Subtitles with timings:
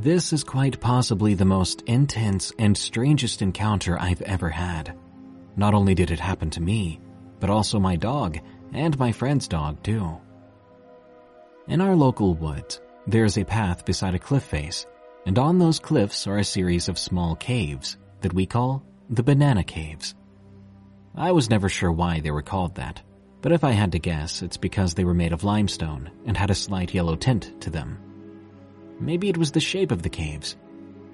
[0.00, 4.96] This is quite possibly the most intense and strangest encounter I've ever had.
[5.56, 7.00] Not only did it happen to me,
[7.40, 8.38] but also my dog
[8.72, 10.16] and my friend's dog too.
[11.66, 14.86] In our local woods, there's a path beside a cliff face,
[15.26, 19.64] and on those cliffs are a series of small caves that we call the banana
[19.64, 20.14] caves.
[21.16, 23.02] I was never sure why they were called that,
[23.42, 26.50] but if I had to guess, it's because they were made of limestone and had
[26.50, 27.98] a slight yellow tint to them.
[29.00, 30.56] Maybe it was the shape of the caves,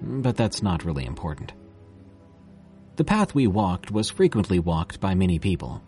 [0.00, 1.52] but that's not really important.
[2.96, 5.82] The path we walked was frequently walked by many people.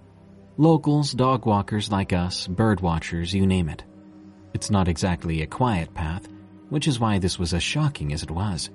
[0.59, 3.85] Locals, dog walkers like us, bird watchers, you name it.
[4.55, 6.29] It's not exactly a quiet path,
[6.69, 8.71] which is why this was as shocking as it was.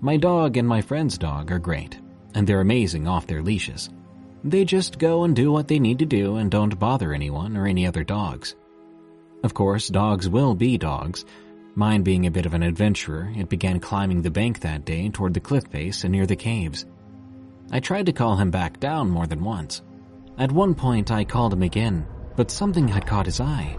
[0.00, 1.98] My dog and my friend's dog are great,
[2.34, 3.90] and they're amazing off their leashes.
[4.44, 7.66] They just go and do what they need to do and don't bother anyone or
[7.66, 8.54] any other dogs.
[9.42, 11.24] Of course, dogs will be dogs.
[11.74, 15.34] Mine being a bit of an adventurer, it began climbing the bank that day toward
[15.34, 16.86] the cliff face and near the caves.
[17.70, 19.82] I tried to call him back down more than once.
[20.38, 23.76] At one point, I called him again, but something had caught his eye.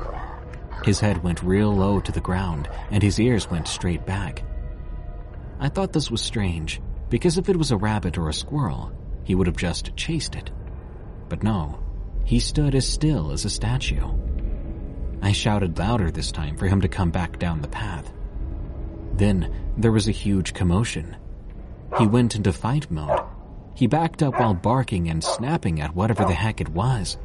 [0.86, 4.44] His head went real low to the ground, and his ears went straight back.
[5.60, 8.94] I thought this was strange, because if it was a rabbit or a squirrel,
[9.26, 10.52] he would have just chased it.
[11.28, 11.80] But no,
[12.24, 14.08] he stood as still as a statue.
[15.22, 18.12] I shouted louder this time for him to come back down the path.
[19.14, 21.18] Then there was a huge commotion.
[21.98, 23.20] He went into fight mode.
[23.76, 27.18] He backed up while barking and snapping at whatever the heck it was.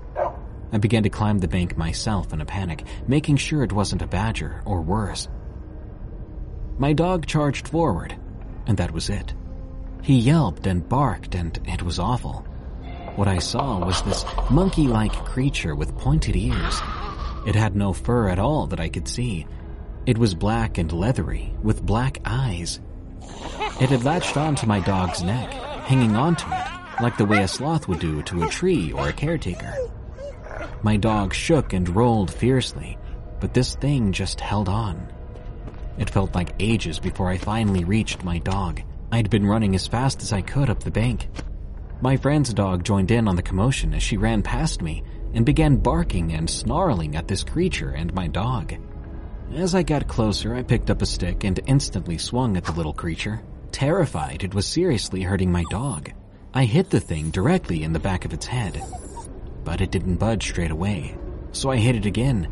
[0.72, 4.08] I began to climb the bank myself in a panic, making sure it wasn't a
[4.08, 5.28] badger or worse.
[6.78, 8.16] My dog charged forward,
[8.66, 9.34] and that was it.
[10.02, 12.44] He yelped and barked, and it was awful.
[13.14, 16.80] What I saw was this monkey like creature with pointed ears.
[17.46, 19.46] It had no fur at all that I could see.
[20.06, 22.80] It was black and leathery, with black eyes.
[23.80, 27.88] It had latched onto my dog's neck, hanging onto it, like the way a sloth
[27.88, 29.74] would do to a tree or a caretaker.
[30.82, 32.98] My dog shook and rolled fiercely,
[33.40, 35.08] but this thing just held on.
[35.98, 38.82] It felt like ages before I finally reached my dog.
[39.12, 41.28] I'd been running as fast as I could up the bank.
[42.00, 45.04] My friend's dog joined in on the commotion as she ran past me,
[45.34, 48.74] and began barking and snarling at this creature and my dog.
[49.52, 52.94] As I got closer, I picked up a stick and instantly swung at the little
[52.94, 56.12] creature, terrified it was seriously hurting my dog.
[56.54, 58.82] I hit the thing directly in the back of its head,
[59.64, 61.16] but it didn't budge straight away,
[61.52, 62.48] so I hit it again,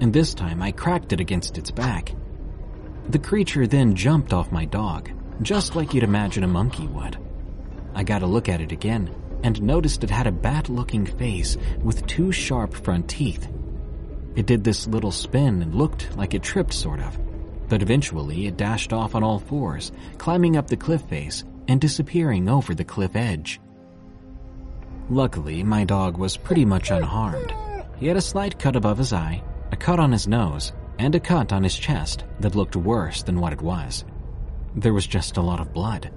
[0.00, 2.14] and this time I cracked it against its back.
[3.08, 5.10] The creature then jumped off my dog,
[5.40, 7.16] just like you'd imagine a monkey would.
[7.94, 12.06] I got a look at it again, and noticed it had a bat-looking face with
[12.06, 13.48] two sharp front teeth.
[14.34, 17.18] It did this little spin and looked like it tripped sort of,
[17.68, 22.48] but eventually it dashed off on all fours, climbing up the cliff face and disappearing
[22.48, 23.60] over the cliff edge.
[25.08, 27.54] Luckily, my dog was pretty much unharmed.
[27.98, 29.42] He had a slight cut above his eye,
[29.72, 33.40] a cut on his nose, and a cut on his chest that looked worse than
[33.40, 34.04] what it was.
[34.74, 36.10] There was just a lot of blood.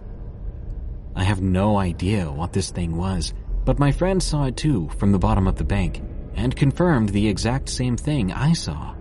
[1.20, 3.34] I have no idea what this thing was,
[3.66, 6.02] but my friend saw it too from the bottom of the bank
[6.36, 8.96] and confirmed the exact same thing I saw.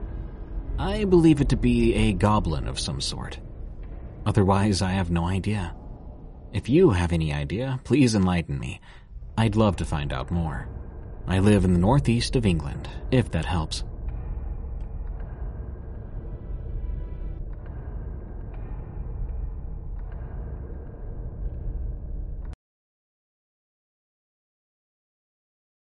[0.81, 3.39] I believe it to be a goblin of some sort.
[4.27, 5.77] Otherwise, I have no idea.
[6.53, 8.81] If you have any idea, please enlighten me.
[9.37, 10.67] I'd love to find out more.
[11.29, 13.85] I live in the northeast of England, if that helps.